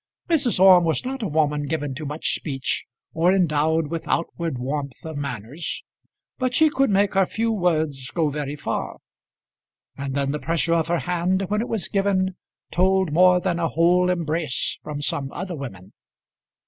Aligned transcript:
Mrs. 0.31 0.59
Orme 0.59 0.83
was 0.83 1.05
not 1.05 1.21
a 1.21 1.27
woman 1.27 1.67
given 1.67 1.93
to 1.93 2.07
much 2.07 2.33
speech 2.33 2.87
or 3.13 3.31
endowed 3.31 3.89
with 3.91 4.07
outward 4.07 4.57
warmth 4.57 5.05
of 5.05 5.15
manners, 5.15 5.83
but 6.39 6.55
she 6.55 6.71
could 6.71 6.89
make 6.89 7.13
her 7.13 7.27
few 7.27 7.51
words 7.51 8.09
go 8.09 8.27
very 8.29 8.55
far; 8.55 8.97
and 9.95 10.15
then 10.15 10.31
the 10.31 10.39
pressure 10.39 10.73
of 10.73 10.87
her 10.87 10.97
hand, 11.01 11.43
when 11.51 11.61
it 11.61 11.69
was 11.69 11.87
given, 11.87 12.35
told 12.71 13.13
more 13.13 13.39
than 13.39 13.59
a 13.59 13.67
whole 13.69 14.09
embrace 14.09 14.79
from 14.81 15.03
some 15.03 15.31
other 15.33 15.55
women. 15.55 15.93